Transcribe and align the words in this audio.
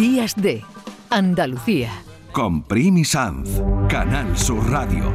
Días 0.00 0.34
de 0.34 0.64
Andalucía. 1.10 1.90
Con 2.32 2.62
Primi 2.62 3.04
Sanz, 3.04 3.60
Canal 3.90 4.34
Sur 4.34 4.70
Radio. 4.70 5.12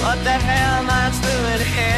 What 0.00 0.16
the 0.24 0.30
hell 0.30 0.72
am 0.80 0.88
I 0.88 1.10
doing 1.20 1.66
here? 1.66 1.95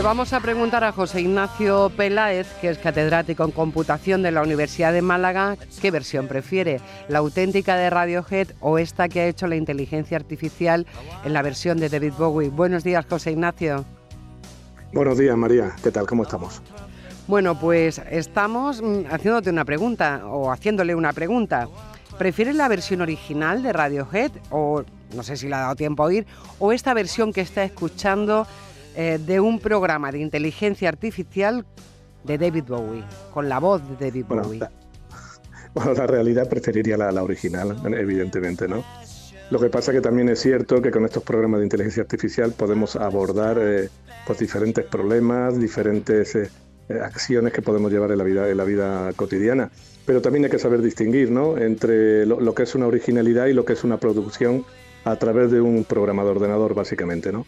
Le 0.00 0.04
vamos 0.04 0.32
a 0.32 0.40
preguntar 0.40 0.82
a 0.82 0.92
José 0.92 1.20
Ignacio 1.20 1.92
Peláez, 1.94 2.46
que 2.62 2.70
es 2.70 2.78
catedrático 2.78 3.44
en 3.44 3.50
computación 3.50 4.22
de 4.22 4.30
la 4.30 4.40
Universidad 4.40 4.94
de 4.94 5.02
Málaga, 5.02 5.58
qué 5.82 5.90
versión 5.90 6.26
prefiere, 6.26 6.80
la 7.08 7.18
auténtica 7.18 7.76
de 7.76 7.90
Radiohead 7.90 8.48
o 8.60 8.78
esta 8.78 9.10
que 9.10 9.20
ha 9.20 9.26
hecho 9.26 9.46
la 9.46 9.56
inteligencia 9.56 10.16
artificial 10.16 10.86
en 11.22 11.34
la 11.34 11.42
versión 11.42 11.76
de 11.76 11.90
David 11.90 12.14
Bowie. 12.16 12.48
Buenos 12.48 12.82
días, 12.82 13.04
José 13.10 13.32
Ignacio. 13.32 13.84
Buenos 14.94 15.18
días, 15.18 15.36
María. 15.36 15.76
¿Qué 15.82 15.90
tal? 15.90 16.06
¿Cómo 16.06 16.22
estamos? 16.22 16.62
Bueno, 17.26 17.60
pues 17.60 18.00
estamos 18.10 18.80
mm, 18.80 19.02
haciéndote 19.10 19.50
una 19.50 19.66
pregunta 19.66 20.22
o 20.24 20.50
haciéndole 20.50 20.94
una 20.94 21.12
pregunta. 21.12 21.68
¿Prefieres 22.16 22.56
la 22.56 22.68
versión 22.68 23.02
original 23.02 23.62
de 23.62 23.74
Radiohead 23.74 24.32
o 24.48 24.82
no 25.14 25.22
sé 25.22 25.36
si 25.36 25.46
le 25.48 25.56
ha 25.56 25.60
dado 25.60 25.76
tiempo 25.76 26.04
a 26.04 26.06
oír 26.06 26.26
o 26.58 26.72
esta 26.72 26.94
versión 26.94 27.34
que 27.34 27.42
está 27.42 27.64
escuchando 27.64 28.46
eh, 29.00 29.18
de 29.18 29.40
un 29.40 29.58
programa 29.60 30.12
de 30.12 30.18
inteligencia 30.18 30.90
artificial 30.90 31.64
de 32.22 32.36
David 32.36 32.64
Bowie, 32.68 33.02
con 33.32 33.48
la 33.48 33.58
voz 33.58 33.80
de 33.88 33.94
David 33.96 34.26
Bueno, 34.28 34.42
Bowie? 34.42 34.58
la, 34.58 34.70
bueno, 35.74 35.94
la 35.94 36.06
realidad 36.06 36.46
preferiría 36.50 36.98
la, 36.98 37.10
la 37.10 37.22
original, 37.22 37.78
evidentemente, 37.96 38.68
¿no? 38.68 38.84
Lo 39.50 39.58
que 39.58 39.70
pasa 39.70 39.92
que 39.92 40.02
también 40.02 40.28
es 40.28 40.40
cierto 40.40 40.82
que 40.82 40.90
con 40.90 41.06
estos 41.06 41.22
programas 41.22 41.60
de 41.60 41.64
inteligencia 41.64 42.02
artificial 42.02 42.52
podemos 42.52 42.94
abordar 42.94 43.56
eh, 43.58 43.88
pues 44.26 44.38
diferentes 44.38 44.84
problemas, 44.84 45.58
diferentes 45.58 46.34
eh, 46.34 46.50
acciones 47.02 47.54
que 47.54 47.62
podemos 47.62 47.90
llevar 47.90 48.12
en 48.12 48.18
la 48.18 48.24
vida, 48.24 48.50
en 48.50 48.56
la 48.58 48.64
vida 48.64 49.14
cotidiana. 49.14 49.70
Pero 50.04 50.20
también 50.20 50.44
hay 50.44 50.50
que 50.50 50.58
saber 50.58 50.82
distinguir, 50.82 51.30
¿no? 51.30 51.56
Entre 51.56 52.26
lo, 52.26 52.38
lo 52.38 52.54
que 52.54 52.64
es 52.64 52.74
una 52.74 52.86
originalidad 52.86 53.46
y 53.46 53.54
lo 53.54 53.64
que 53.64 53.72
es 53.72 53.82
una 53.82 53.96
producción 53.96 54.66
a 55.06 55.16
través 55.16 55.50
de 55.50 55.62
un 55.62 55.84
programa 55.84 56.22
de 56.22 56.28
ordenador, 56.28 56.74
básicamente, 56.74 57.32
¿no? 57.32 57.46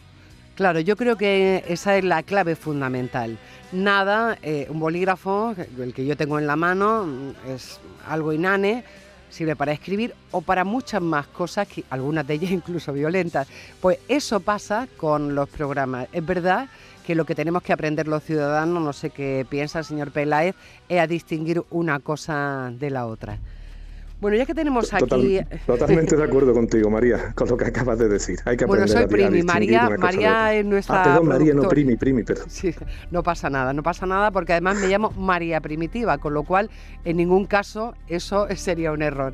Claro, 0.55 0.79
yo 0.79 0.95
creo 0.95 1.15
que 1.15 1.63
esa 1.67 1.97
es 1.97 2.03
la 2.03 2.21
clave 2.21 2.55
fundamental. 2.55 3.39
Nada, 3.71 4.37
eh, 4.43 4.67
un 4.69 4.79
bolígrafo, 4.79 5.55
el 5.79 5.93
que 5.95 6.05
yo 6.05 6.15
tengo 6.15 6.37
en 6.37 6.45
la 6.45 6.55
mano, 6.55 7.05
mm, 7.07 7.49
es 7.49 7.79
algo 8.07 8.33
inane, 8.33 8.83
sirve 9.31 9.55
para 9.55 9.71
escribir 9.71 10.13
o 10.29 10.41
para 10.41 10.63
muchas 10.63 11.01
más 11.01 11.25
cosas, 11.25 11.67
que, 11.67 11.83
algunas 11.89 12.27
de 12.27 12.35
ellas 12.35 12.51
incluso 12.51 12.93
violentas. 12.93 13.47
Pues 13.81 13.97
eso 14.07 14.41
pasa 14.41 14.87
con 14.95 15.33
los 15.33 15.49
programas. 15.49 16.07
Es 16.13 16.23
verdad 16.23 16.69
que 17.03 17.15
lo 17.15 17.25
que 17.25 17.33
tenemos 17.33 17.63
que 17.63 17.73
aprender 17.73 18.07
los 18.07 18.23
ciudadanos, 18.23 18.83
no 18.83 18.93
sé 18.93 19.09
qué 19.09 19.47
piensa 19.49 19.79
el 19.79 19.85
señor 19.85 20.11
Peláez, 20.11 20.55
es 20.87 20.99
a 20.99 21.07
distinguir 21.07 21.63
una 21.71 21.99
cosa 21.99 22.71
de 22.71 22.91
la 22.91 23.07
otra. 23.07 23.39
Bueno, 24.23 24.37
ya 24.37 24.45
que 24.45 24.53
tenemos 24.55 24.89
Total- 24.89 25.19
aquí... 25.19 25.39
totalmente 25.67 26.15
de 26.15 26.23
acuerdo 26.29 26.53
contigo, 26.53 26.89
María, 26.89 27.33
con 27.35 27.49
lo 27.49 27.57
que 27.57 27.65
acabas 27.65 27.99
de 27.99 28.07
decir. 28.07 28.39
Hay 28.45 28.55
que 28.55 28.63
Bueno, 28.63 28.83
aprender 28.85 29.09
soy 29.09 29.23
a- 29.23 29.27
Primi. 29.27 29.43
María, 29.43 29.89
María 29.99 30.53
es 30.53 30.65
nuestra. 30.65 31.01
Ah, 31.01 31.03
perdón, 31.03 31.27
María, 31.27 31.53
no. 31.53 31.67
Primi, 31.67 31.97
Primi, 31.97 32.23
perdón. 32.23 32.45
Sí, 32.49 32.73
no 33.11 33.21
pasa 33.21 33.49
nada, 33.49 33.73
no 33.73 33.83
pasa 33.83 34.05
nada 34.05 34.31
porque 34.31 34.53
además 34.53 34.77
me 34.79 34.87
llamo 34.87 35.11
María 35.11 35.59
Primitiva, 35.59 36.17
con 36.19 36.33
lo 36.33 36.43
cual 36.43 36.69
en 37.03 37.17
ningún 37.17 37.45
caso 37.47 37.95
eso 38.07 38.47
sería 38.55 38.93
un 38.93 39.01
error. 39.01 39.33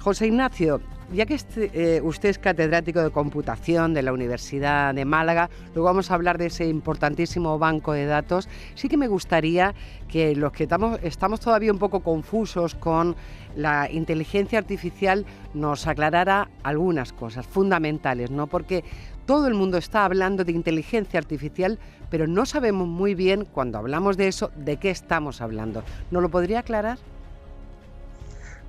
José 0.00 0.26
Ignacio, 0.26 0.82
ya 1.12 1.26
que 1.26 1.34
este, 1.34 1.70
eh, 1.74 2.00
usted 2.02 2.30
es 2.30 2.38
catedrático 2.38 3.02
de 3.02 3.10
computación 3.10 3.94
de 3.94 4.02
la 4.02 4.12
Universidad 4.12 4.94
de 4.94 5.04
Málaga, 5.04 5.50
luego 5.74 5.86
vamos 5.86 6.10
a 6.10 6.14
hablar 6.14 6.38
de 6.38 6.46
ese 6.46 6.66
importantísimo 6.66 7.58
banco 7.58 7.92
de 7.92 8.06
datos, 8.06 8.48
sí 8.74 8.88
que 8.88 8.96
me 8.96 9.08
gustaría 9.08 9.74
que 10.08 10.34
los 10.34 10.52
que 10.52 10.64
estamos, 10.64 10.98
estamos 11.02 11.40
todavía 11.40 11.72
un 11.72 11.78
poco 11.78 12.00
confusos 12.00 12.74
con 12.74 13.16
la 13.56 13.90
inteligencia 13.90 14.58
artificial 14.58 15.24
nos 15.52 15.86
aclarara 15.86 16.48
algunas 16.62 17.12
cosas 17.12 17.46
fundamentales, 17.46 18.30
¿no? 18.30 18.46
Porque 18.46 18.84
todo 19.26 19.46
el 19.46 19.54
mundo 19.54 19.78
está 19.78 20.04
hablando 20.04 20.44
de 20.44 20.52
inteligencia 20.52 21.18
artificial, 21.18 21.78
pero 22.10 22.26
no 22.26 22.46
sabemos 22.46 22.88
muy 22.88 23.14
bien 23.14 23.44
cuando 23.44 23.78
hablamos 23.78 24.16
de 24.16 24.28
eso 24.28 24.50
de 24.56 24.76
qué 24.76 24.90
estamos 24.90 25.40
hablando. 25.40 25.82
¿No 26.10 26.20
lo 26.20 26.28
podría 26.28 26.60
aclarar? 26.60 26.98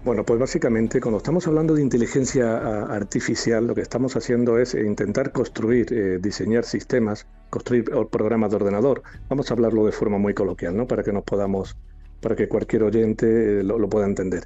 Bueno, 0.05 0.23
pues 0.23 0.39
básicamente 0.39 1.01
cuando 1.01 1.17
estamos 1.17 1.47
hablando 1.47 1.73
de 1.73 1.81
inteligencia 1.81 2.57
a- 2.59 2.95
artificial, 2.95 3.65
lo 3.65 3.73
que 3.73 3.81
estamos 3.81 4.15
haciendo 4.15 4.59
es 4.59 4.75
eh, 4.75 4.85
intentar 4.85 5.31
construir, 5.31 5.91
eh, 5.91 6.19
diseñar 6.21 6.63
sistemas, 6.63 7.25
construir 7.49 7.85
programas 8.11 8.51
de 8.51 8.57
ordenador. 8.57 9.01
Vamos 9.29 9.49
a 9.49 9.55
hablarlo 9.55 9.83
de 9.83 9.91
forma 9.91 10.19
muy 10.19 10.35
coloquial, 10.35 10.77
¿no? 10.77 10.85
Para 10.85 11.01
que 11.01 11.11
nos 11.11 11.23
podamos, 11.23 11.75
para 12.21 12.35
que 12.35 12.47
cualquier 12.47 12.83
oyente 12.83 13.61
eh, 13.61 13.63
lo, 13.63 13.89
pueda 13.89 14.05
entender. 14.05 14.43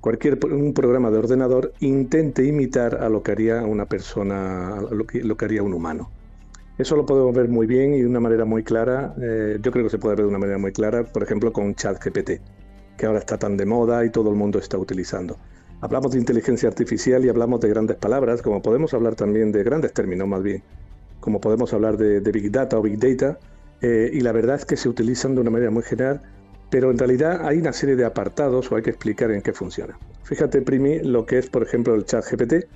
Cualquier 0.00 0.38
un 0.46 0.72
programa 0.72 1.10
de 1.10 1.18
ordenador 1.18 1.74
intente 1.80 2.46
imitar 2.46 2.94
a 2.94 3.10
lo 3.10 3.22
que 3.22 3.32
haría 3.32 3.60
una 3.64 3.84
persona, 3.84 4.78
a 4.78 4.80
lo 4.80 5.06
que, 5.06 5.44
haría 5.44 5.62
un 5.62 5.74
humano. 5.74 6.10
Eso 6.78 6.96
lo 6.96 7.04
podemos 7.04 7.34
ver 7.36 7.50
muy 7.50 7.66
bien 7.66 7.92
y 7.92 8.00
de 8.00 8.06
una 8.06 8.20
manera 8.20 8.46
muy 8.46 8.64
clara. 8.64 9.14
yo 9.60 9.70
creo 9.72 9.84
que 9.84 9.90
se 9.90 9.98
puede 9.98 10.16
ver 10.16 10.24
de 10.24 10.30
una 10.30 10.38
manera 10.38 10.56
muy 10.56 10.72
clara, 10.72 11.04
por 11.04 11.22
ejemplo, 11.22 11.52
con 11.52 11.74
ChatGPT 11.74 12.40
que 12.96 13.06
ahora 13.06 13.18
está 13.18 13.38
tan 13.38 13.56
de 13.56 13.66
moda 13.66 14.04
y 14.04 14.10
todo 14.10 14.30
el 14.30 14.36
mundo 14.36 14.58
está 14.58 14.78
utilizando. 14.78 15.36
Hablamos 15.80 16.12
de 16.12 16.18
inteligencia 16.18 16.68
artificial 16.68 17.24
y 17.24 17.28
hablamos 17.28 17.60
de 17.60 17.68
grandes 17.68 17.96
palabras, 17.96 18.40
como 18.40 18.62
podemos 18.62 18.94
hablar 18.94 19.16
también 19.16 19.50
de 19.50 19.64
grandes 19.64 19.92
términos 19.92 20.28
más 20.28 20.42
bien, 20.42 20.62
como 21.20 21.40
podemos 21.40 21.72
hablar 21.72 21.96
de, 21.96 22.20
Big 22.20 22.52
Data 22.52 22.78
o 22.78 22.82
Big 22.82 22.98
Data, 22.98 23.38
eh, 23.80 24.10
y 24.12 24.20
la 24.20 24.32
verdad 24.32 24.56
es 24.56 24.64
que 24.64 24.76
se 24.76 24.88
utilizan 24.88 25.34
de 25.34 25.40
una 25.40 25.50
manera 25.50 25.70
muy 25.72 25.82
general, 25.82 26.22
pero 26.70 26.90
en 26.90 26.98
realidad 26.98 27.46
hay 27.46 27.58
una 27.58 27.72
serie 27.72 27.96
de 27.96 28.04
apartados 28.04 28.70
o 28.70 28.76
hay 28.76 28.82
que 28.82 28.90
explicar 28.90 29.30
en 29.30 29.42
qué 29.42 29.52
funciona. 29.52 29.98
Fíjate, 30.22 30.62
Primi, 30.62 31.00
lo 31.00 31.26
que 31.26 31.38
es, 31.38 31.50
por 31.50 31.62
ejemplo, 31.62 31.94
el 31.94 32.06
chat 32.06 32.24
GPT. 32.24 32.66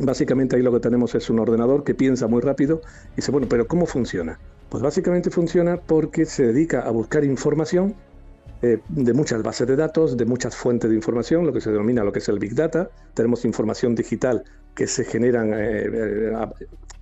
Básicamente 0.00 0.54
ahí 0.54 0.62
lo 0.62 0.70
que 0.72 0.78
tenemos 0.78 1.14
es 1.16 1.28
un 1.28 1.40
ordenador 1.40 1.82
que 1.82 1.94
piensa 1.94 2.28
muy 2.28 2.40
rápido 2.42 2.80
y 3.14 3.16
dice, 3.16 3.32
bueno, 3.32 3.48
pero 3.50 3.66
¿cómo 3.66 3.86
funciona? 3.86 4.38
Pues 4.68 4.82
básicamente 4.82 5.30
funciona 5.30 5.78
porque 5.78 6.26
se 6.26 6.46
dedica 6.46 6.82
a 6.82 6.90
buscar 6.90 7.24
información 7.24 7.96
eh, 8.62 8.80
de 8.88 9.12
muchas 9.12 9.42
bases 9.42 9.66
de 9.66 9.76
datos, 9.76 10.16
de 10.16 10.24
muchas 10.24 10.56
fuentes 10.56 10.90
de 10.90 10.96
información, 10.96 11.46
lo 11.46 11.52
que 11.52 11.60
se 11.60 11.70
denomina 11.70 12.04
lo 12.04 12.12
que 12.12 12.18
es 12.18 12.28
el 12.28 12.38
Big 12.38 12.54
Data. 12.54 12.90
Tenemos 13.14 13.44
información 13.44 13.94
digital 13.94 14.44
que 14.74 14.86
se 14.86 15.04
generan 15.04 15.52
eh, 15.54 15.88
eh, 15.92 16.32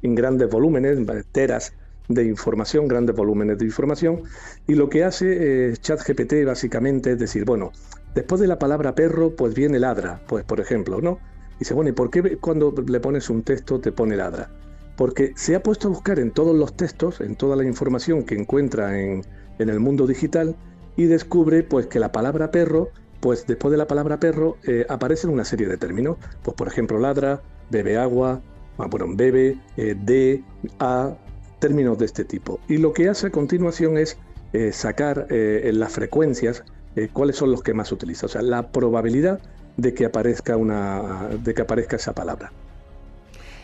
en 0.03 0.15
grandes 0.15 0.49
volúmenes, 0.49 0.99
teras 1.33 1.75
de 2.09 2.25
información, 2.25 2.89
grandes 2.89 3.15
volúmenes 3.15 3.59
de 3.59 3.66
información. 3.66 4.22
Y 4.66 4.75
lo 4.75 4.89
que 4.89 5.05
hace 5.05 5.71
eh, 5.71 5.77
ChatGPT 5.77 6.45
básicamente 6.47 7.12
es 7.12 7.19
decir, 7.19 7.45
bueno, 7.45 7.72
después 8.15 8.41
de 8.41 8.47
la 8.47 8.59
palabra 8.59 8.95
perro, 8.95 9.34
pues 9.37 9.55
viene 9.55 9.78
ladra, 9.78 10.22
pues 10.27 10.45
por 10.45 10.61
ejemplo, 10.61 11.00
¿no? 11.00 11.19
Dice, 11.59 11.75
bueno, 11.75 11.91
¿y 11.91 11.93
por 11.93 12.11
qué 12.11 12.37
cuando 12.39 12.75
le 12.87 13.00
pones 13.00 13.31
un 13.31 13.43
texto 13.43 13.81
te 13.81 13.93
pone 13.93 14.16
ladra? 14.16 14.50
Porque 14.97 15.33
se 15.37 15.55
ha 15.55 15.62
puesto 15.62 15.89
a 15.89 15.91
buscar 15.91 16.19
en 16.19 16.31
todos 16.31 16.56
los 16.56 16.77
textos, 16.77 17.21
en 17.21 17.37
toda 17.37 17.56
la 17.56 17.65
información 17.65 18.25
que 18.25 18.34
encuentra 18.34 18.99
en, 18.99 19.22
en 19.59 19.69
el 19.69 19.81
mundo 19.81 20.06
digital, 20.06 20.56
y 20.97 21.05
descubre 21.05 21.62
pues 21.62 21.87
que 21.87 21.99
la 21.99 22.12
palabra 22.12 22.51
perro, 22.51 22.91
pues 23.21 23.47
después 23.47 23.71
de 23.73 23.79
la 23.79 23.87
palabra 23.87 24.19
perro 24.19 24.57
eh, 24.65 24.87
aparecen 24.89 25.31
una 25.31 25.45
serie 25.45 25.67
de 25.67 25.77
términos, 25.77 26.17
pues 26.43 26.57
por 26.57 26.69
ejemplo 26.69 26.99
ladra, 26.99 27.43
bebe 27.71 27.97
agua, 27.97 28.41
ah, 28.79 28.87
bueno, 28.87 29.07
bebe, 29.09 29.59
eh, 29.77 29.97
de, 29.99 30.43
a, 30.79 31.17
términos 31.59 31.99
de 31.99 32.05
este 32.07 32.25
tipo. 32.25 32.61
Y 32.69 32.79
lo 32.79 32.93
que 32.93 33.09
hace 33.09 33.29
a 33.29 33.31
continuación 33.31 33.99
es 33.99 34.19
eh, 34.53 34.73
sacar 34.73 35.27
eh, 35.31 35.62
en 35.65 35.79
las 35.79 35.93
frecuencias 35.93 36.65
cuáles 37.13 37.37
son 37.37 37.51
los 37.51 37.63
que 37.63 37.75
más 37.75 37.93
utiliza, 37.93 38.25
o 38.25 38.28
sea, 38.31 38.41
la 38.41 38.73
probabilidad 38.73 39.39
de 39.77 39.93
que 39.93 40.07
aparezca 40.07 40.57
una, 40.57 41.28
de 41.45 41.53
que 41.53 41.61
aparezca 41.61 41.97
esa 41.97 42.15
palabra. 42.15 42.53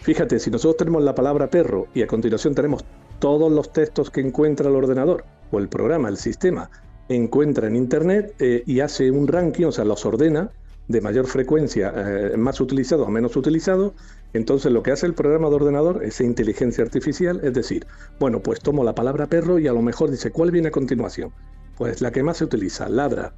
Fíjate, 0.03 0.38
si 0.38 0.50
nosotros 0.50 0.76
tenemos 0.76 1.03
la 1.03 1.14
palabra 1.14 1.49
perro 1.49 1.87
y 1.94 2.03
a 2.03 2.06
continuación 2.06 2.54
tenemos 2.54 2.84
todos 3.20 3.50
los 3.50 3.73
textos 3.73 4.11
que 4.11 4.20
encuentra 4.20 4.69
el 4.69 4.76
ordenador 4.76 5.25
o 5.50 5.58
el 5.58 5.69
programa, 5.69 6.11
el 6.11 6.19
sistema, 6.19 6.69
encuentra 7.14 7.67
en 7.67 7.76
Internet 7.76 8.35
eh, 8.38 8.62
y 8.67 8.81
hace 8.81 9.11
un 9.11 9.29
ranking, 9.29 9.67
o 9.67 9.73
sea, 9.73 9.85
los 9.85 10.05
ordena 10.06 10.50
de 10.88 11.00
mayor 11.00 11.26
frecuencia, 11.26 11.93
eh, 11.97 12.37
más 12.37 12.61
utilizado 12.61 13.06
a 13.06 13.11
menos 13.11 13.37
utilizado. 13.37 13.94
Entonces 14.32 14.73
lo 14.73 14.82
que 14.82 14.93
hace 14.93 15.06
el 15.06 15.14
programa 15.14 15.49
de 15.49 15.56
ordenador, 15.56 16.05
esa 16.05 16.25
inteligencia 16.25 16.85
artificial, 16.85 17.41
es 17.43 17.55
decir, 17.55 17.87
bueno, 18.19 18.41
pues 18.41 18.61
tomo 18.61 18.85
la 18.85 18.94
palabra 18.94 19.26
perro 19.26 19.59
y 19.59 19.69
a 19.69 19.73
lo 19.73 19.82
mejor 19.82 20.11
dice, 20.11 20.31
¿cuál 20.31 20.50
viene 20.50 20.69
a 20.69 20.73
continuación? 20.73 21.32
Pues 21.76 22.00
la 22.00 22.11
que 22.11 22.23
más 22.23 22.38
se 22.38 22.44
utiliza, 22.44 22.88
ladra. 22.88 23.35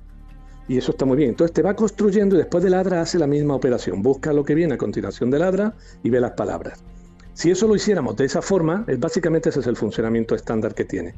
Y 0.67 0.79
eso 0.79 0.93
está 0.93 1.05
muy 1.05 1.17
bien. 1.17 1.31
Entonces 1.31 1.53
te 1.53 1.63
va 1.63 1.77
construyendo 1.77 2.37
y 2.37 2.39
después 2.39 2.65
de 2.65 2.71
ladra 2.71 3.03
hace 3.03 3.19
la 3.19 3.27
misma 3.27 3.55
operación. 3.55 4.03
Busca 4.03 4.33
lo 4.33 4.45
que 4.45 4.55
viene 4.55 4.75
a 4.75 4.79
continuación 4.79 5.31
de 5.31 5.39
ladra 5.39 5.75
y 6.03 6.11
ve 6.11 6.21
las 6.21 6.33
palabras. 6.33 6.83
Si 7.35 7.51
eso 7.51 7.67
lo 7.67 7.75
hiciéramos 7.75 8.17
de 8.17 8.25
esa 8.25 8.41
forma, 8.41 8.87
básicamente 8.99 9.49
ese 9.49 9.61
es 9.61 9.67
el 9.67 9.77
funcionamiento 9.77 10.35
estándar 10.35 10.75
que 10.75 10.85
tiene. 10.85 11.15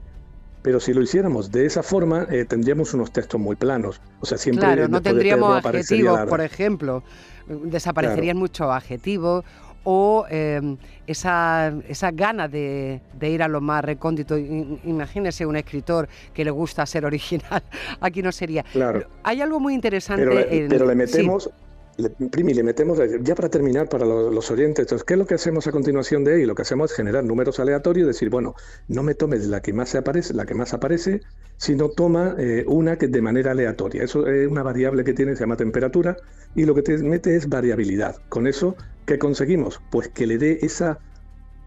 Pero 0.62 0.80
si 0.80 0.92
lo 0.92 1.02
hiciéramos 1.02 1.52
de 1.52 1.66
esa 1.66 1.82
forma, 1.82 2.26
eh, 2.30 2.44
tendríamos 2.44 2.92
unos 2.94 3.12
textos 3.12 3.40
muy 3.40 3.56
planos. 3.56 4.00
O 4.20 4.26
sea, 4.26 4.36
siempre 4.36 4.64
Claro, 4.64 4.88
no 4.88 5.00
de 5.00 5.10
tendríamos 5.10 5.64
adjetivos, 5.64 6.20
por 6.28 6.40
ejemplo. 6.40 7.04
Desaparecerían 7.46 8.36
muchos 8.36 8.68
adjetivos 8.68 9.44
o 9.88 10.26
em, 10.28 10.76
esa, 11.06 11.72
esa 11.86 12.10
gana 12.10 12.48
de, 12.48 13.00
ir 13.22 13.42
a 13.42 13.46
lo 13.46 13.60
más 13.60 13.84
recóndito. 13.84 14.36
Imagínese 14.36 15.46
un 15.46 15.54
escritor 15.54 16.08
que 16.34 16.44
le 16.44 16.50
gusta 16.50 16.84
ser 16.86 17.06
original. 17.06 17.62
Aquí 18.00 18.20
no 18.20 18.32
sería. 18.32 18.64
Claro. 18.64 19.06
Hay 19.22 19.40
algo 19.40 19.60
muy 19.60 19.74
interesante. 19.74 20.24
Pero 20.68 20.86
le, 20.86 20.94
metemos. 20.96 21.48
Le, 21.98 22.10
Primi, 22.10 22.52
le 22.52 22.62
metemos, 22.62 22.98
ya 23.22 23.34
para 23.34 23.48
terminar, 23.48 23.88
para 23.88 24.04
los, 24.04 24.50
oyentes, 24.50 24.82
entonces, 24.82 25.04
¿qué 25.04 25.14
es 25.14 25.18
lo 25.18 25.26
que 25.26 25.34
hacemos 25.34 25.66
a 25.66 25.72
continuación 25.72 26.24
de 26.24 26.34
ahí? 26.34 26.44
Lo 26.44 26.54
que 26.54 26.62
hacemos 26.62 26.90
es 26.90 26.96
generar 26.96 27.24
números 27.24 27.58
aleatorios 27.58 28.04
y 28.04 28.08
decir, 28.08 28.28
bueno, 28.28 28.54
no 28.88 29.02
me 29.02 29.14
tomes 29.14 29.46
la 29.46 29.62
que 29.62 29.72
más 29.72 29.94
aparece, 29.94 30.34
la 30.34 30.44
que 30.44 30.54
más 30.54 30.74
aparece, 30.74 31.22
sino 31.56 31.88
toma 31.88 32.34
eh, 32.38 32.64
una 32.66 32.98
que 32.98 33.08
de 33.08 33.22
manera 33.22 33.52
aleatoria. 33.52 34.02
Eso 34.02 34.26
es 34.26 34.46
una 34.46 34.62
variable 34.62 35.04
que 35.04 35.14
tiene, 35.14 35.34
se 35.36 35.40
llama 35.40 35.56
temperatura, 35.56 36.16
y 36.54 36.64
lo 36.64 36.74
que 36.74 36.82
te 36.82 36.98
mete 36.98 37.34
es 37.34 37.48
variabilidad. 37.48 38.16
Con 38.28 38.46
eso, 38.46 38.76
¿qué 39.06 39.18
conseguimos? 39.18 39.80
Pues 39.90 40.08
que 40.08 40.26
le 40.26 40.38
dé 40.38 40.58
esa 40.62 40.98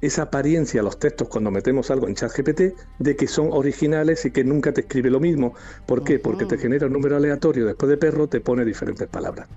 esa 0.02 0.24
apariencia 0.24 0.80
a 0.82 0.84
los 0.84 0.98
textos 0.98 1.28
cuando 1.28 1.52
metemos 1.52 1.92
algo 1.92 2.08
en 2.08 2.16
ChatGPT 2.16 2.62
de 3.00 3.16
que 3.16 3.28
son 3.28 3.50
originales 3.52 4.26
y 4.26 4.32
que 4.32 4.44
nunca 4.44 4.72
te 4.72 4.82
escribe 4.82 5.10
lo 5.10 5.20
mismo. 5.20 5.54
¿Por 5.86 6.04
qué? 6.04 6.20
Porque 6.20 6.46
te 6.46 6.58
genera 6.58 6.88
un 6.88 6.94
número 6.94 7.18
aleatorio, 7.18 7.66
después 7.66 7.90
de 7.90 7.98
perro 7.98 8.28
te 8.28 8.40
pone 8.40 8.64
diferentes 8.64 9.08
palabras. 9.08 9.50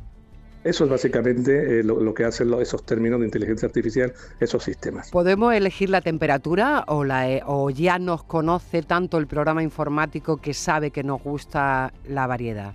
Eso 0.64 0.84
es 0.84 0.90
básicamente 0.90 1.80
eh, 1.80 1.82
lo, 1.82 2.14
que 2.14 2.24
hacen 2.24 2.52
esos 2.60 2.84
términos 2.84 3.18
de 3.18 3.26
inteligencia 3.26 3.66
artificial, 3.66 4.12
esos 4.38 4.62
sistemas. 4.62 5.10
¿Podemos 5.10 5.52
elegir 5.54 5.90
la 5.90 6.00
temperatura 6.00 6.84
o, 6.86 7.04
la, 7.04 7.28
eh, 7.28 7.42
o 7.44 7.70
ya 7.70 7.98
nos 7.98 8.22
conoce 8.22 8.82
tanto 8.82 9.18
el 9.18 9.26
programa 9.26 9.62
informático 9.62 10.36
que 10.36 10.54
sabe 10.54 10.92
que 10.92 11.02
nos 11.02 11.22
gusta 11.22 11.92
la 12.08 12.28
variedad? 12.28 12.74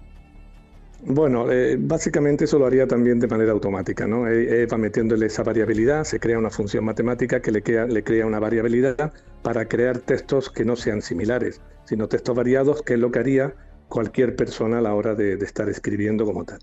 Bueno, 1.05 1.49
eh, 1.49 1.77
básicamente 1.79 2.45
eso 2.45 2.59
lo 2.59 2.65
haría 2.65 2.87
también 2.87 3.19
de 3.19 3.27
manera 3.27 3.51
automática, 3.51 4.07
¿no? 4.07 4.23
va 4.23 4.77
metiéndole 4.77 5.27
esa 5.27 5.43
variabilidad, 5.43 6.03
se 6.03 6.19
crea 6.19 6.39
una 6.39 6.49
función 6.49 6.83
matemática 6.83 7.39
que 7.39 7.51
le 7.51 7.61
crea, 7.61 7.85
le 7.85 8.03
crea 8.03 8.25
una 8.25 8.39
variabilidad 8.39 9.13
para 9.43 9.67
crear 9.67 9.99
textos 9.99 10.49
que 10.49 10.65
no 10.65 10.75
sean 10.75 11.03
similares, 11.03 11.61
sino 11.85 12.07
textos 12.07 12.35
variados, 12.35 12.81
que 12.81 12.95
es 12.95 12.99
lo 12.99 13.11
que 13.11 13.19
haría 13.19 13.55
cualquier 13.87 14.35
persona 14.35 14.79
a 14.79 14.81
la 14.81 14.95
hora 14.95 15.13
de 15.13 15.35
estar 15.35 15.69
escribiendo 15.69 16.25
como 16.25 16.43
tal. 16.43 16.59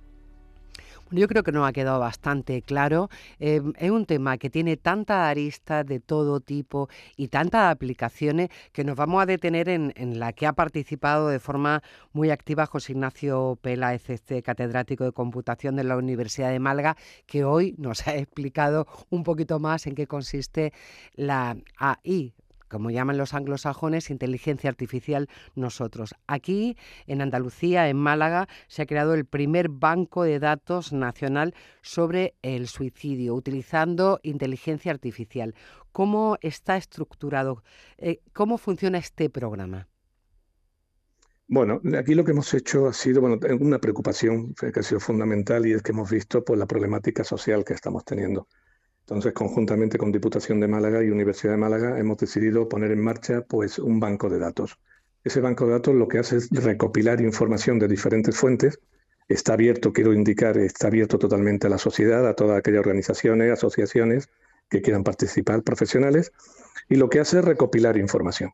Yo 1.10 1.28
creo 1.28 1.42
que 1.42 1.52
nos 1.52 1.68
ha 1.68 1.72
quedado 1.72 2.00
bastante 2.00 2.62
claro. 2.62 3.08
Em, 3.38 3.72
es 3.78 3.90
un 3.90 4.06
tema 4.06 4.38
que 4.38 4.50
tiene 4.50 4.76
tantas 4.76 5.18
aristas 5.28 5.86
de 5.86 6.00
todo 6.00 6.40
tipo 6.40 6.88
y 7.16 7.28
tantas 7.28 7.70
aplicaciones 7.70 8.48
que 8.72 8.84
nos 8.84 8.96
vamos 8.96 9.22
a 9.22 9.26
detener 9.26 9.68
en, 9.68 9.92
la 10.18 10.32
que 10.32 10.46
ha 10.46 10.52
participado 10.52 11.28
de 11.28 11.38
forma 11.40 11.82
muy 12.12 12.30
activa 12.30 12.66
José 12.66 12.92
Ignacio 12.92 13.58
Pela, 13.60 13.94
este 13.94 14.42
catedrático 14.42 15.04
de 15.04 15.12
computación 15.12 15.76
de 15.76 15.84
la 15.84 15.96
Universidad 15.96 16.50
de 16.50 16.58
Málaga, 16.58 16.96
que 17.26 17.44
hoy 17.44 17.74
nos 17.78 18.06
ha 18.06 18.16
explicado 18.16 18.86
un 19.10 19.22
poquito 19.24 19.58
más 19.58 19.86
en 19.86 19.94
qué 19.94 20.06
consiste 20.06 20.72
la 21.14 21.56
AI, 21.76 22.34
como 22.74 22.90
llaman 22.90 23.18
los 23.18 23.34
anglosajones, 23.34 24.10
inteligencia 24.10 24.68
artificial 24.68 25.28
nosotros. 25.54 26.16
Aquí, 26.26 26.76
en 27.06 27.22
Andalucía, 27.22 27.88
en 27.88 27.96
Málaga, 27.96 28.48
se 28.66 28.82
ha 28.82 28.86
creado 28.86 29.14
el 29.14 29.26
primer 29.26 29.68
banco 29.68 30.24
de 30.24 30.40
datos 30.40 30.92
nacional 30.92 31.54
sobre 31.82 32.34
el 32.42 32.66
suicidio, 32.66 33.36
utilizando 33.36 34.18
inteligencia 34.24 34.90
artificial. 34.90 35.54
¿Cómo 35.92 36.36
está 36.40 36.76
estructurado? 36.76 37.62
Eh, 37.96 38.18
¿Cómo 38.32 38.58
funciona 38.58 38.98
este 38.98 39.30
programa? 39.30 39.86
Bueno, 41.46 41.80
aquí 41.96 42.16
lo 42.16 42.24
que 42.24 42.32
hemos 42.32 42.52
hecho 42.54 42.88
ha 42.88 42.92
sido 42.92 43.20
bueno, 43.20 43.38
una 43.60 43.78
preocupación 43.78 44.52
que 44.54 44.80
ha 44.80 44.82
sido 44.82 44.98
fundamental 44.98 45.64
y 45.64 45.74
es 45.74 45.82
que 45.82 45.92
hemos 45.92 46.10
visto 46.10 46.44
pues, 46.44 46.58
la 46.58 46.66
problemática 46.66 47.22
social 47.22 47.64
que 47.64 47.74
estamos 47.74 48.04
teniendo. 48.04 48.48
Entonces, 49.06 49.34
conjuntamente 49.34 49.98
con 49.98 50.10
Diputación 50.10 50.60
de 50.60 50.68
Málaga 50.68 51.04
y 51.04 51.10
Universidad 51.10 51.52
de 51.52 51.58
Málaga, 51.58 51.98
hemos 51.98 52.16
decidido 52.16 52.70
poner 52.70 52.90
en 52.90 53.02
marcha 53.02 53.42
pues, 53.42 53.78
un 53.78 54.00
banco 54.00 54.30
de 54.30 54.38
datos. 54.38 54.78
Ese 55.22 55.40
banco 55.40 55.66
de 55.66 55.72
datos 55.72 55.94
lo 55.94 56.08
que 56.08 56.18
hace 56.18 56.38
es 56.38 56.48
recopilar 56.50 57.20
información 57.20 57.78
de 57.78 57.86
diferentes 57.86 58.34
fuentes. 58.34 58.80
Está 59.28 59.52
abierto, 59.52 59.92
quiero 59.92 60.14
indicar, 60.14 60.56
está 60.56 60.86
abierto 60.86 61.18
totalmente 61.18 61.66
a 61.66 61.70
la 61.70 61.76
sociedad, 61.76 62.26
a 62.26 62.34
todas 62.34 62.58
aquellas 62.58 62.80
organizaciones, 62.80 63.52
asociaciones 63.52 64.30
que 64.70 64.80
quieran 64.80 65.04
participar, 65.04 65.62
profesionales, 65.62 66.32
y 66.88 66.96
lo 66.96 67.10
que 67.10 67.20
hace 67.20 67.40
es 67.40 67.44
recopilar 67.44 67.98
información. 67.98 68.52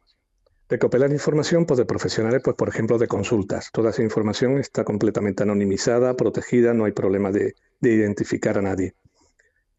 Recopilar 0.69 1.13
información 1.13 1.65
pues, 1.65 1.79
de 1.79 1.85
profesionales, 1.85 2.41
pues, 2.43 2.57
por 2.57 2.69
ejemplo, 2.69 2.99
de 2.99 3.07
consultas. 3.07 3.71
Toda 3.73 3.91
esa 3.91 4.03
información 4.03 4.59
está 4.59 4.83
completamente 4.83 5.45
anonimizada, 5.45 6.17
protegida, 6.17 6.75
no 6.75 6.87
hay 6.87 6.93
problema 6.93 7.31
de 7.31 7.55
identificar 7.81 8.59
a 8.59 8.63
nadie. 8.63 8.95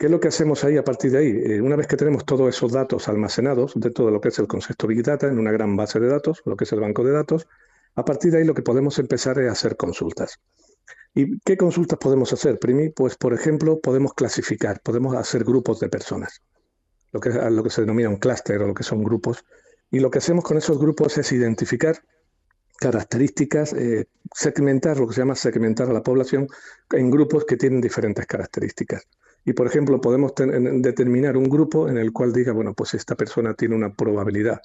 ¿Qué 0.01 0.07
es 0.07 0.11
lo 0.11 0.19
que 0.19 0.29
hacemos 0.29 0.63
ahí 0.63 0.77
a 0.77 0.83
partir 0.83 1.11
de 1.11 1.19
ahí? 1.19 1.29
Eh, 1.29 1.61
una 1.61 1.75
vez 1.75 1.85
que 1.85 1.95
tenemos 1.95 2.25
todos 2.25 2.49
esos 2.49 2.71
datos 2.71 3.07
almacenados 3.07 3.73
dentro 3.75 4.07
de 4.07 4.11
lo 4.11 4.19
que 4.19 4.29
es 4.29 4.39
el 4.39 4.47
concepto 4.47 4.87
Big 4.87 5.03
Data, 5.03 5.27
en 5.27 5.37
una 5.37 5.51
gran 5.51 5.75
base 5.75 5.99
de 5.99 6.07
datos, 6.07 6.41
lo 6.43 6.55
que 6.55 6.63
es 6.63 6.71
el 6.71 6.79
banco 6.79 7.03
de 7.03 7.11
datos, 7.11 7.47
a 7.93 8.03
partir 8.03 8.31
de 8.31 8.39
ahí 8.39 8.43
lo 8.43 8.55
que 8.55 8.63
podemos 8.63 8.97
empezar 8.97 9.37
es 9.37 9.51
hacer 9.51 9.77
consultas. 9.77 10.39
¿Y 11.13 11.37
qué 11.41 11.55
consultas 11.55 11.99
podemos 11.99 12.33
hacer? 12.33 12.57
Primi, 12.57 12.89
pues 12.89 13.15
por 13.15 13.31
ejemplo, 13.35 13.79
podemos 13.79 14.15
clasificar, 14.15 14.81
podemos 14.81 15.15
hacer 15.15 15.43
grupos 15.43 15.79
de 15.79 15.89
personas, 15.89 16.41
lo 17.11 17.19
que, 17.19 17.69
se 17.69 17.81
denomina 17.81 18.09
un 18.09 18.17
clúster 18.17 18.59
o 18.59 18.65
lo 18.65 18.73
que 18.73 18.81
son 18.81 19.03
grupos. 19.03 19.45
Y 19.91 19.99
lo 19.99 20.09
que 20.09 20.17
hacemos 20.17 20.43
con 20.43 20.57
esos 20.57 20.79
grupos 20.79 21.15
es 21.19 21.31
identificar 21.31 22.01
características, 22.79 23.73
eh, 23.73 24.07
segmentar, 24.33 24.97
lo 24.97 25.07
que 25.07 25.13
se 25.13 25.21
llama 25.21 25.35
segmentar 25.35 25.91
a 25.91 25.93
la 25.93 26.01
población 26.01 26.47
en 26.89 27.11
grupos 27.11 27.45
que 27.45 27.55
tienen 27.55 27.81
diferentes 27.81 28.25
características. 28.25 29.05
Y, 29.43 29.53
por 29.53 29.67
ejemplo, 29.67 29.99
podemos 29.99 30.33
determinar 30.35 31.35
un 31.35 31.49
grupo 31.49 31.89
en 31.89 31.97
el 31.97 32.11
cual 32.11 32.31
diga, 32.31 32.53
bueno, 32.53 32.73
pues 32.73 32.93
esta 32.93 33.15
persona 33.15 33.53
tiene 33.55 33.75
una 33.75 33.93
probabilidad 33.93 34.61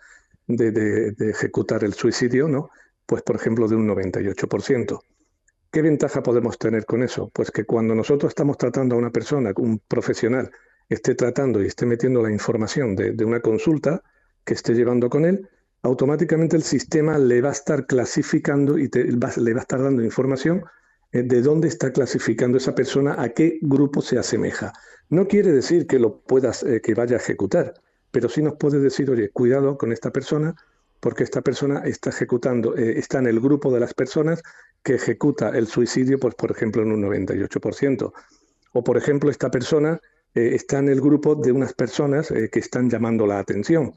de, 0.47 1.15
ejecutar 1.19 1.83
el 1.85 1.95
suicidio, 1.95 2.49
¿no? 2.49 2.71
Pues, 3.07 3.23
por 3.23 3.37
ejemplo, 3.37 3.69
de 3.69 3.77
un 3.77 3.89
98%. 3.89 5.01
¿Qué 5.71 5.83
ventaja 5.83 6.23
podemos 6.23 6.59
tener 6.59 6.85
con 6.85 7.03
eso? 7.03 7.31
Pues 7.33 7.51
que 7.51 7.65
cuando 7.65 7.95
nosotros 7.95 8.31
estamos 8.31 8.57
tratando 8.57 8.95
a 8.95 8.99
una 8.99 9.11
persona, 9.11 9.53
un 9.57 9.79
profesional, 9.79 10.51
esté 10.89 11.15
tratando 11.15 11.63
y 11.63 11.67
esté 11.67 11.87
metiendo 11.87 12.23
la 12.23 12.31
información 12.31 12.95
de, 12.95 13.25
una 13.25 13.41
consulta 13.41 14.03
que 14.45 14.55
esté 14.55 14.75
llevando 14.75 15.11
con 15.11 15.25
él, 15.25 15.49
automáticamente 15.83 16.57
el 16.57 16.63
sistema 16.63 17.19
le 17.19 17.41
va 17.41 17.51
a 17.51 17.53
estar 17.53 17.87
clasificando 17.87 18.79
y 18.79 18.89
le 18.89 19.17
va 19.55 19.61
a 19.61 19.63
estar 19.63 19.83
dando 19.83 20.03
información 20.03 20.65
de 21.23 21.43
dónde 21.43 21.69
está 21.69 21.93
clasificando 21.93 22.59
esa 22.59 22.75
persona, 22.75 23.21
a 23.21 23.29
qué 23.31 23.59
grupo 23.63 24.03
se 24.03 24.19
asemeja. 24.19 24.73
No 25.09 25.29
quiere 25.29 25.53
decir 25.53 25.87
que 25.87 25.99
lo 25.99 26.21
puedas, 26.21 26.63
eh, 26.63 26.81
que 26.83 26.95
vaya 26.95 27.17
a 27.17 27.21
ejecutar, 27.21 27.75
pero 28.11 28.29
sí 28.29 28.43
nos 28.43 28.57
puede 28.57 28.81
decir, 28.81 29.11
oye, 29.11 29.31
cuidado 29.31 29.79
con 29.79 29.93
esta 29.93 30.11
persona, 30.11 30.57
porque 31.01 31.23
esta 31.23 31.43
persona 31.43 31.81
está 31.85 32.11
ejecutando, 32.11 32.77
eh, 32.77 32.99
está 32.99 33.19
en 33.19 33.27
el 33.27 33.41
grupo 33.41 33.73
de 33.73 33.81
las 33.81 33.95
personas 33.95 34.43
que 34.83 34.95
ejecuta 34.95 35.51
el 35.51 35.67
suicidio, 35.67 36.19
pues 36.19 36.35
por 36.35 36.51
ejemplo, 36.51 36.83
en 36.83 36.93
un 36.93 37.03
98%. 37.03 38.13
O 38.73 38.85
por 38.85 38.97
ejemplo, 38.97 39.31
esta 39.31 39.51
persona 39.51 40.01
está 40.35 40.79
en 40.81 40.91
el 40.91 41.01
grupo 41.01 41.35
de 41.35 41.51
unas 41.51 41.73
personas 41.73 42.29
que 42.29 42.59
están 42.59 42.91
llamando 42.91 43.27
la 43.27 43.39
atención. 43.39 43.95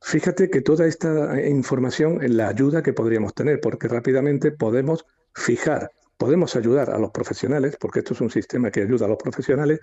Fíjate 0.00 0.48
que 0.48 0.62
toda 0.62 0.86
esta 0.86 1.38
información 1.46 2.22
es 2.22 2.30
la 2.30 2.48
ayuda 2.48 2.82
que 2.82 2.94
podríamos 2.94 3.34
tener, 3.34 3.60
porque 3.60 3.88
rápidamente 3.88 4.52
podemos 4.52 5.04
fijar 5.34 5.90
podemos 6.22 6.54
ayudar 6.54 6.88
a 6.90 6.98
los 6.98 7.10
profesionales, 7.10 7.76
porque 7.80 7.98
esto 7.98 8.14
es 8.14 8.20
un 8.20 8.30
sistema 8.30 8.70
que 8.70 8.80
ayuda 8.80 9.06
a 9.06 9.08
los 9.08 9.18
profesionales 9.18 9.80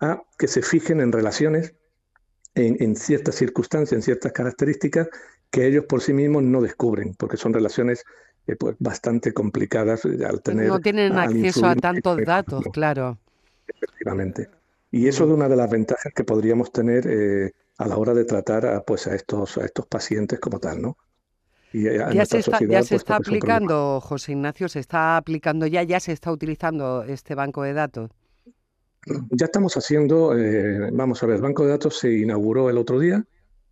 a 0.00 0.22
que 0.38 0.48
se 0.48 0.62
fijen 0.62 0.98
en 1.02 1.12
relaciones, 1.12 1.74
en, 2.54 2.96
ciertas 2.96 3.34
circunstancias, 3.34 3.92
en 3.92 4.00
ciertas 4.00 4.32
características 4.32 5.08
que 5.50 5.66
ellos 5.66 5.84
por 5.84 6.00
sí 6.00 6.14
mismos 6.14 6.42
no 6.42 6.62
descubren, 6.62 7.14
porque 7.18 7.36
son 7.36 7.52
relaciones 7.52 8.02
eh, 8.46 8.56
pues, 8.56 8.76
bastante 8.78 9.34
complicadas 9.34 10.06
eh, 10.06 10.24
al 10.26 10.40
tener... 10.40 10.68
No 10.68 10.80
tienen 10.80 11.18
acceso 11.18 11.66
a 11.66 11.76
tantos 11.76 12.18
datos, 12.24 12.64
claro. 12.72 13.18
Efectivamente. 13.68 14.48
Y 14.90 15.06
eso 15.06 15.24
es 15.24 15.30
una 15.32 15.50
de 15.50 15.56
las 15.56 15.68
ventajas 15.68 16.14
que 16.14 16.24
podríamos 16.24 16.72
tener 16.72 17.06
eh, 17.06 17.52
a 17.76 17.86
la 17.86 17.98
hora 17.98 18.14
de 18.14 18.24
tratar 18.24 18.64
a, 18.64 18.82
pues, 18.84 19.06
a, 19.06 19.14
estos, 19.14 19.58
a 19.58 19.66
estos 19.66 19.86
pacientes 19.86 20.40
como 20.40 20.58
tal, 20.60 20.80
¿no? 20.80 20.96
Ya 21.74 22.24
se 22.24 22.38
está, 22.38 22.58
ya 22.60 22.82
se 22.82 22.96
está 22.96 23.16
aplicando, 23.16 24.00
José 24.00 24.32
Ignacio, 24.32 24.68
se 24.68 24.78
está 24.78 25.16
aplicando 25.16 25.66
ya, 25.66 25.82
ya 25.82 25.98
se 25.98 26.12
está 26.12 26.30
utilizando 26.30 27.02
este 27.02 27.34
banco 27.34 27.62
de 27.62 27.72
datos. 27.72 28.10
Ya 29.30 29.46
estamos 29.46 29.76
haciendo, 29.76 30.38
eh, 30.38 30.90
vamos 30.92 31.22
a 31.22 31.26
ver, 31.26 31.36
el 31.36 31.42
banco 31.42 31.64
de 31.64 31.70
datos 31.70 31.98
se 31.98 32.12
inauguró 32.12 32.70
el 32.70 32.78
otro 32.78 33.00
día, 33.00 33.24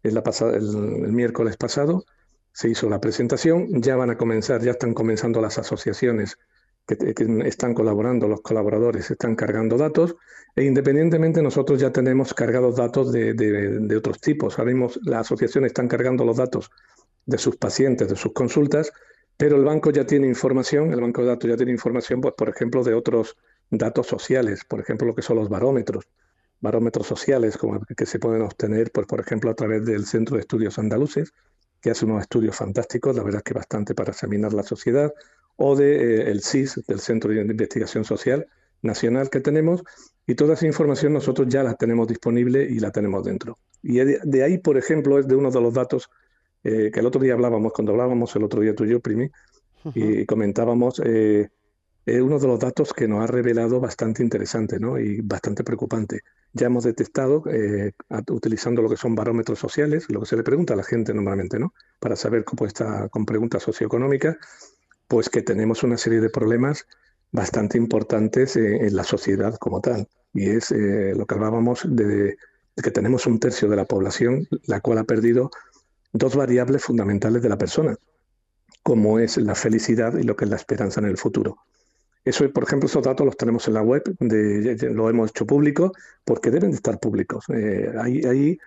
el, 0.02 0.20
el, 0.20 1.12
miércoles 1.12 1.56
pasado, 1.56 2.04
se 2.52 2.68
hizo 2.68 2.90
la 2.90 3.00
presentación, 3.00 3.80
ya 3.80 3.96
van 3.96 4.10
a 4.10 4.18
comenzar, 4.18 4.60
ya 4.60 4.72
están 4.72 4.94
comenzando 4.94 5.40
las 5.40 5.58
asociaciones 5.58 6.38
que, 6.86 7.14
están 7.46 7.72
colaborando, 7.72 8.26
los 8.26 8.42
colaboradores 8.42 9.10
están 9.10 9.36
cargando 9.36 9.78
datos, 9.78 10.16
e 10.56 10.64
independientemente 10.64 11.40
nosotros 11.40 11.80
ya 11.80 11.92
tenemos 11.92 12.34
cargados 12.34 12.76
datos 12.76 13.12
de, 13.12 13.32
de 13.32 13.96
otros 13.96 14.20
tipos. 14.20 14.58
Ahora 14.58 14.72
mismo 14.72 14.90
las 15.04 15.20
asociaciones 15.20 15.68
están 15.70 15.88
cargando 15.88 16.24
los 16.24 16.36
datos 16.36 16.70
de 17.26 17.38
sus 17.38 17.56
pacientes, 17.56 18.08
de 18.08 18.16
sus 18.16 18.32
consultas, 18.32 18.92
pero 19.36 19.56
el 19.56 19.64
banco 19.64 19.90
ya 19.90 20.06
tiene 20.06 20.26
información, 20.26 20.92
el 20.92 21.00
banco 21.00 21.22
de 21.22 21.28
datos 21.28 21.50
ya 21.50 21.56
tiene 21.56 21.72
información, 21.72 22.20
pues, 22.20 22.34
por 22.34 22.48
ejemplo, 22.48 22.84
de 22.84 22.94
otros 22.94 23.36
datos 23.70 24.06
sociales, 24.06 24.64
por 24.64 24.80
ejemplo, 24.80 25.06
lo 25.06 25.14
que 25.14 25.22
son 25.22 25.36
los 25.36 25.48
barómetros. 25.48 26.08
barómetros 26.60 27.08
sociales 27.08 27.56
como 27.58 27.80
que 27.80 28.06
se 28.06 28.20
pueden 28.20 28.42
obtener, 28.42 28.92
pues, 28.92 29.06
por 29.06 29.20
ejemplo, 29.20 29.50
a 29.50 29.54
través 29.54 29.84
del 29.84 30.06
Centro 30.06 30.36
de 30.36 30.42
Estudios 30.42 30.78
Andaluces, 30.78 31.32
que 31.80 31.90
hace 31.90 32.04
unos 32.04 32.22
estudios 32.22 32.54
fantásticos, 32.54 33.16
la 33.16 33.24
verdad 33.24 33.38
es 33.38 33.42
que 33.44 33.54
bastante 33.54 33.94
para 33.94 34.12
examinar 34.12 34.52
la 34.52 34.62
sociedad, 34.62 35.12
o 35.56 35.76
de 35.76 36.30
eh, 36.30 36.40
CIS, 36.40 36.82
del 36.86 37.00
Centro 37.00 37.32
de 37.32 37.40
Investigación 37.40 38.04
Social 38.04 38.46
Nacional 38.82 39.28
que 39.30 39.40
tenemos, 39.40 39.82
y 40.26 40.34
toda 40.34 40.54
esa 40.54 40.66
información 40.66 41.12
nosotros 41.12 41.48
ya 41.48 41.62
la 41.62 41.74
tenemos 41.74 42.06
disponible 42.06 42.62
y 42.62 42.78
la 42.78 42.92
tenemos 42.92 43.24
dentro. 43.24 43.58
Y 43.82 43.98
de, 43.98 44.42
ahí, 44.44 44.58
por 44.58 44.76
ejemplo, 44.76 45.18
es 45.18 45.26
de 45.26 45.34
uno 45.34 45.50
de 45.50 45.60
los 45.60 45.74
datos 45.74 46.08
eh, 46.64 46.90
que 46.92 47.00
el 47.00 47.06
otro 47.06 47.20
día 47.20 47.34
hablábamos, 47.34 47.72
cuando 47.72 47.92
hablábamos 47.92 48.34
el 48.36 48.44
otro 48.44 48.60
día 48.60 48.74
tú 48.74 48.84
y 48.84 48.90
yo, 48.90 49.00
Primi, 49.00 49.30
y 49.94 50.24
comentábamos 50.26 51.02
eh, 52.04 52.20
uno 52.20 52.38
de 52.38 52.46
los 52.48 52.58
datos 52.58 52.92
que 52.92 53.06
nos 53.06 53.22
ha 53.22 53.26
revelado 53.26 53.78
bastante 53.80 54.22
interesante 54.22 54.80
¿no? 54.80 54.98
y 54.98 55.20
bastante 55.20 55.62
preocupante. 55.62 56.20
Ya 56.52 56.66
hemos 56.66 56.84
detectado, 56.84 57.44
eh, 57.50 57.92
utilizando 58.28 58.82
lo 58.82 58.88
que 58.88 58.96
son 58.96 59.14
barómetros 59.14 59.58
sociales, 59.58 60.06
lo 60.08 60.20
que 60.20 60.26
se 60.26 60.36
le 60.36 60.42
pregunta 60.42 60.74
a 60.74 60.76
la 60.76 60.82
gente 60.82 61.14
normalmente, 61.14 61.58
¿no? 61.58 61.74
para 62.00 62.16
saber 62.16 62.44
cómo 62.44 62.66
está 62.66 63.08
con 63.08 63.24
preguntas 63.24 63.62
socioeconómicas, 63.62 64.36
pues 65.06 65.28
que 65.28 65.42
tenemos 65.42 65.82
una 65.82 65.96
serie 65.96 66.20
de 66.20 66.30
problemas 66.30 66.86
bastante 67.30 67.78
importantes 67.78 68.56
en, 68.56 68.94
la 68.94 69.04
sociedad 69.04 69.54
como 69.56 69.80
tal. 69.80 70.08
Y 70.34 70.50
es 70.50 70.72
eh, 70.72 71.14
lo 71.16 71.24
que 71.26 71.34
hablábamos 71.34 71.82
de, 71.88 72.36
de 72.76 72.82
que 72.82 72.90
tenemos 72.90 73.26
un 73.26 73.38
tercio 73.38 73.68
de 73.68 73.76
la 73.76 73.84
población 73.84 74.48
la 74.66 74.80
cual 74.80 74.98
ha 74.98 75.04
perdido 75.04 75.50
dos 76.12 76.36
variables 76.36 76.82
fundamentales 76.82 77.42
de 77.42 77.48
la 77.48 77.58
persona, 77.58 77.96
como 78.82 79.18
es 79.18 79.36
la 79.38 79.54
felicidad 79.54 80.16
y 80.16 80.22
lo 80.22 80.36
que 80.36 80.44
es 80.44 80.50
la 80.50 80.56
esperanza 80.56 81.00
en 81.00 81.06
el 81.06 81.16
futuro. 81.16 81.56
Eso, 82.24 82.48
por 82.52 82.62
ejemplo, 82.64 82.86
esos 82.86 83.02
datos 83.02 83.26
los 83.26 83.36
tenemos 83.36 83.66
en 83.66 83.74
la 83.74 83.82
web, 83.82 84.02
lo 84.20 85.10
hemos 85.10 85.30
hecho 85.30 85.46
público, 85.46 85.92
porque 86.24 86.50
deben 86.50 86.70
de 86.70 86.76
estar 86.76 87.00
públicos. 87.00 87.46
Eh, 87.48 87.92
hay, 87.98 88.58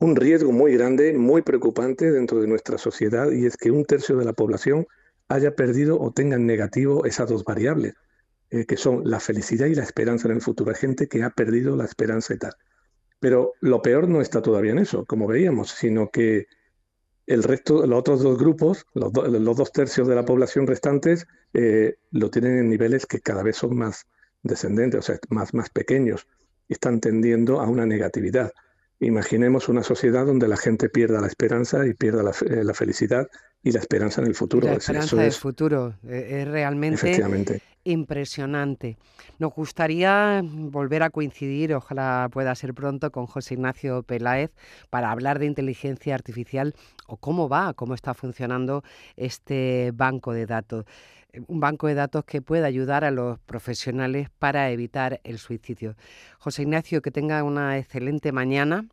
un 0.00 0.16
riesgo 0.16 0.50
muy 0.50 0.76
grande, 0.78 1.12
muy 1.12 1.42
preocupante 1.42 2.10
dentro 2.10 2.40
de 2.40 2.48
nuestra 2.48 2.78
sociedad, 2.78 3.30
y 3.30 3.44
es 3.44 3.58
que 3.58 3.70
un 3.70 3.84
tercio 3.84 4.16
de 4.16 4.24
la 4.24 4.32
población 4.32 4.86
haya 5.28 5.54
perdido 5.54 6.00
o 6.00 6.10
tenga 6.10 6.36
en 6.36 6.46
negativo 6.46 7.04
esas 7.04 7.28
dos 7.28 7.44
variables, 7.44 7.94
eh, 8.50 8.64
que 8.64 8.78
son 8.78 9.02
la 9.04 9.20
felicidad 9.20 9.66
y 9.66 9.74
la 9.74 9.82
esperanza 9.82 10.26
en 10.26 10.36
el 10.36 10.40
futuro. 10.40 10.70
Hay 10.70 10.78
gente 10.78 11.06
que 11.06 11.22
ha 11.22 11.30
perdido 11.30 11.76
la 11.76 11.84
esperanza 11.84 12.32
y 12.32 12.38
tal. 12.38 12.54
Pero 13.20 13.52
lo 13.60 13.82
peor 13.82 14.08
no 14.08 14.22
está 14.22 14.40
todavía 14.40 14.72
en 14.72 14.78
eso, 14.78 15.04
como 15.04 15.26
veíamos, 15.26 15.70
sino 15.70 16.10
que 16.10 16.46
el 17.26 17.42
resto, 17.42 17.86
los 17.86 17.98
otros 17.98 18.22
dos 18.22 18.38
grupos, 18.38 18.86
los, 18.94 19.12
dos 19.12 19.72
tercios 19.72 20.08
de 20.08 20.14
la 20.14 20.24
población 20.24 20.66
restantes, 20.66 21.26
eh, 21.54 21.96
lo 22.10 22.30
tienen 22.30 22.58
en 22.58 22.68
niveles 22.68 23.06
que 23.06 23.20
cada 23.20 23.42
vez 23.42 23.56
son 23.56 23.76
más 23.76 24.06
descendentes, 24.42 24.98
o 24.98 25.02
sea, 25.02 25.18
más, 25.28 25.54
más 25.54 25.70
pequeños, 25.70 26.26
y 26.68 26.74
están 26.74 27.00
tendiendo 27.00 27.60
a 27.60 27.68
una 27.68 27.86
negatividad. 27.86 28.52
Imaginemos 29.00 29.70
una 29.70 29.82
sociedad 29.82 30.26
donde 30.26 30.46
la 30.46 30.58
gente 30.58 30.90
pierda 30.90 31.22
la 31.22 31.26
esperanza 31.26 31.86
y 31.86 31.94
pierda 31.94 32.22
la, 32.22 32.32
eh, 32.32 32.74
felicidad 32.74 33.28
y 33.62 33.72
la 33.72 33.80
esperanza 33.80 34.20
en 34.20 34.26
el 34.26 34.34
futuro. 34.34 34.66
La 34.66 34.74
esperanza 34.74 35.16
del 35.16 35.32
futuro 35.32 35.94
eh, 36.06 36.42
es 36.42 36.48
realmente 36.48 37.60
impresionante. 37.84 38.98
Nos 39.38 39.54
gustaría 39.54 40.42
volver 40.44 41.02
a 41.02 41.08
coincidir, 41.08 41.74
ojalá 41.74 42.28
pueda 42.30 42.54
ser 42.54 42.74
pronto, 42.74 43.10
con 43.10 43.26
José 43.26 43.54
Ignacio 43.54 44.02
Peláez 44.02 44.50
para 44.90 45.10
hablar 45.10 45.38
de 45.38 45.46
inteligencia 45.46 46.14
artificial 46.14 46.74
o 47.06 47.16
cómo 47.16 47.48
va, 47.48 47.72
cómo 47.72 47.94
está 47.94 48.12
funcionando 48.12 48.84
este 49.16 49.92
banco 49.94 50.34
de 50.34 50.44
datos. 50.44 50.84
Un 51.46 51.60
banco 51.60 51.86
de 51.86 51.94
datos 51.94 52.24
que 52.24 52.42
pueda 52.42 52.66
ayudar 52.66 53.04
a 53.04 53.10
los 53.10 53.38
profesionales 53.40 54.28
para 54.38 54.70
evitar 54.70 55.20
el 55.24 55.38
suicidio. 55.38 55.96
José 56.38 56.62
Ignacio, 56.62 57.02
que 57.02 57.10
tenga 57.10 57.42
una 57.44 57.78
excelente 57.78 58.32
mañana 58.32 58.86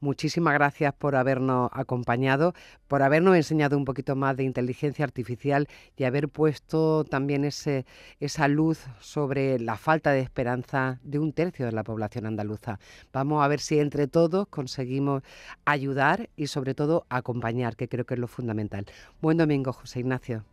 Muchísimas 0.00 0.52
gracias 0.52 0.92
por 0.92 1.16
habernos 1.16 1.70
acompañado, 1.72 2.52
por 2.86 3.02
habernos 3.02 3.34
enseñado 3.34 3.78
un 3.78 3.86
poquito 3.86 4.14
más 4.14 4.36
de 4.36 4.44
inteligencia 4.44 5.04
artificial 5.06 5.68
y 5.96 6.04
haber 6.04 6.28
puesto 6.28 7.04
también 7.04 7.44
ese, 7.44 7.86
esa 8.20 8.46
luz 8.46 8.84
sobre 9.00 9.58
la 9.58 9.76
falta 9.76 10.10
de 10.12 10.20
esperanza 10.20 11.00
de 11.02 11.18
un 11.18 11.32
tercio 11.32 11.64
de 11.64 11.72
la 11.72 11.82
población 11.82 12.26
andaluza. 12.26 12.78
Vamos 13.10 13.42
a 13.42 13.48
ver 13.48 13.60
si 13.60 13.78
entre 13.78 14.06
todos 14.06 14.48
conseguimos 14.48 15.22
ayudar 15.64 16.28
y 16.36 16.48
sobre 16.48 16.74
todo 16.74 17.06
acompañar, 17.08 17.74
que 17.74 17.88
creo 17.88 18.04
que 18.04 18.14
es 18.14 18.20
lo 18.20 18.28
fundamental. 18.28 18.84
Buen 19.22 19.38
domingo, 19.38 19.72
José 19.72 20.00
Ignacio. 20.00 20.44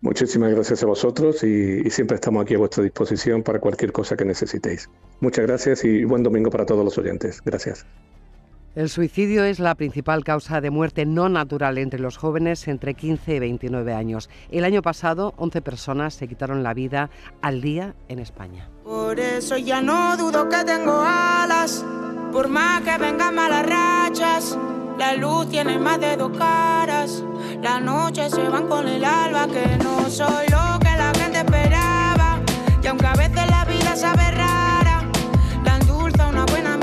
Muchísimas 0.00 0.52
gracias 0.52 0.82
a 0.82 0.86
vosotros 0.86 1.42
y, 1.42 1.88
siempre 1.90 2.16
estamos 2.16 2.42
aquí 2.42 2.54
a 2.54 2.58
vuestra 2.58 2.82
disposición 2.82 3.42
para 3.42 3.58
cualquier 3.58 3.92
cosa 3.92 4.16
que 4.16 4.24
necesitéis. 4.24 4.88
Muchas 5.20 5.46
gracias 5.46 5.84
y 5.84 6.04
buen 6.04 6.22
domingo 6.22 6.50
para 6.50 6.66
todos 6.66 6.84
los 6.84 6.98
oyentes. 6.98 7.40
Gracias. 7.44 7.86
El 8.74 8.90
suicidio 8.90 9.42
es 9.44 9.58
la 9.58 9.74
principal 9.74 10.22
causa 10.22 10.60
de 10.60 10.68
muerte 10.68 11.06
no 11.06 11.30
natural 11.30 11.78
entre 11.78 11.98
los 11.98 12.18
jóvenes 12.18 12.68
entre 12.68 12.92
15 12.92 13.36
y 13.36 13.38
29 13.38 13.94
años. 13.94 14.28
El 14.50 14.66
año 14.66 14.82
pasado, 14.82 15.32
11 15.38 15.62
personas 15.62 16.12
se 16.12 16.28
quitaron 16.28 16.62
la 16.62 16.74
vida 16.74 17.08
al 17.40 17.62
día 17.62 17.94
en 18.08 18.18
España. 18.18 18.68
Por 18.84 19.18
eso 19.18 19.56
ya 19.56 19.80
no 19.80 20.14
dudo 20.18 20.46
que 20.50 20.62
tengo 20.64 21.00
alas, 21.00 21.82
por 22.30 22.48
más 22.48 22.82
que 22.82 22.98
vengan 22.98 23.34
malas 23.34 23.66
rachas. 23.66 24.58
La 24.98 25.14
luz 25.14 25.48
tiene 25.50 25.78
más 25.78 26.00
de 26.00 26.16
dos 26.16 26.32
caras, 26.38 27.22
las 27.62 27.82
noches 27.82 28.32
se 28.32 28.48
van 28.48 28.66
con 28.66 28.88
el 28.88 29.04
alba, 29.04 29.46
que 29.46 29.76
no 29.84 30.08
soy 30.08 30.46
lo 30.48 30.78
que 30.78 30.96
la 30.96 31.12
gente 31.18 31.38
esperaba. 31.38 32.40
Y 32.82 32.86
aunque 32.86 33.06
a 33.06 33.14
veces 33.14 33.50
la 33.50 33.64
vida 33.66 33.94
sabe 33.94 34.30
rara, 34.30 35.02
la 35.64 35.76
endulza 35.76 36.28
una 36.28 36.46
buena 36.46 36.78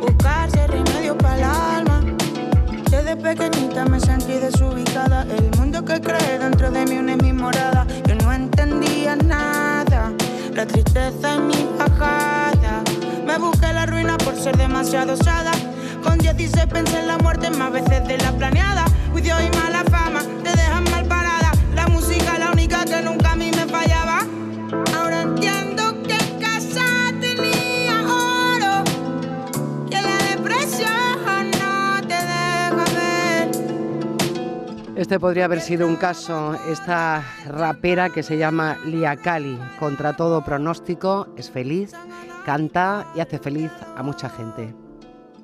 buscarse 0.00 0.66
remedio 0.66 1.16
para 1.16 1.36
el 1.36 1.44
alma. 1.44 2.00
Desde 2.90 3.16
pequeñita 3.16 3.86
me 3.86 3.98
sentí 3.98 4.34
desubicada. 4.34 5.22
El 5.22 5.50
mundo 5.58 5.82
que 5.84 6.00
cree 6.00 6.38
dentro 6.38 6.70
de 6.70 6.84
mí 6.84 6.98
una 6.98 7.12
es 7.14 7.22
mi 7.22 7.32
morada. 7.32 7.86
Yo 8.06 8.14
no 8.16 8.32
entendía 8.32 9.16
nada. 9.16 10.12
La 10.54 10.66
tristeza 10.66 11.34
en 11.34 11.46
mi 11.46 11.68
bajada. 11.78 12.82
Me 13.26 13.38
busqué 13.38 13.72
la 13.72 13.86
ruina 13.86 14.18
por 14.18 14.36
ser 14.36 14.56
demasiado 14.56 15.14
osada. 15.14 15.52
Con 16.28 16.36
16 16.36 16.66
pensé 16.66 17.00
en 17.00 17.06
la 17.06 17.16
muerte 17.16 17.50
más 17.50 17.72
veces 17.72 18.06
de 18.06 18.18
la 18.18 18.30
planeada. 18.32 18.84
Juicio 19.12 19.34
y 19.40 19.48
mala 19.56 19.82
fama 19.84 20.20
te 20.44 20.50
dejan 20.50 20.84
mal 20.90 21.06
parada. 21.06 21.52
La 21.74 21.88
música 21.88 22.38
la 22.38 22.52
única 22.52 22.84
que 22.84 23.00
nunca 23.00 23.32
a 23.32 23.36
mí 23.36 23.50
me 23.50 23.64
fallaba. 23.64 24.26
Ahora 24.94 25.22
entiendo 25.22 25.94
Este 34.96 35.18
podría 35.18 35.46
haber 35.46 35.62
sido 35.62 35.86
un 35.86 35.96
caso, 35.96 36.58
esta 36.68 37.22
rapera 37.46 38.10
que 38.10 38.22
se 38.22 38.36
llama 38.36 38.76
Lia 38.84 39.16
Cali, 39.16 39.58
contra 39.78 40.14
todo 40.14 40.44
pronóstico, 40.44 41.28
es 41.36 41.50
feliz, 41.50 41.92
canta 42.44 43.06
y 43.14 43.20
hace 43.20 43.38
feliz 43.38 43.70
a 43.96 44.02
mucha 44.02 44.28
gente. 44.28 44.87